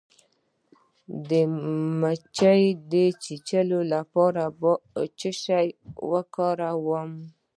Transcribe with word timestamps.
د 1.29 1.31
مچۍ 1.99 2.63
د 2.91 2.93
چیچلو 3.23 3.79
لپاره 3.93 4.43
باید 4.61 5.09
څه 5.19 5.29
شی 5.43 5.67
وکاروم؟ 6.11 7.11